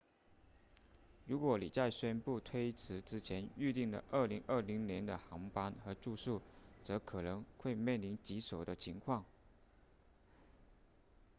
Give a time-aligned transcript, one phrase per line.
[1.27, 6.41] 如果你在宣布推迟之前预订了2020年的航班和住宿
[6.81, 9.23] 则可能会面临棘手的情况